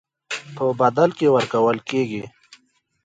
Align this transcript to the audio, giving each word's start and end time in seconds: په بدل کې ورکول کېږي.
په 0.55 0.63
بدل 0.79 1.09
کې 1.17 1.27
ورکول 1.35 1.77
کېږي. 1.89 2.23